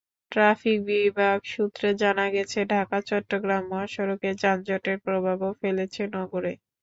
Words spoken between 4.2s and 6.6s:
যানজটের প্রভাবও ফেলেছে নগরে।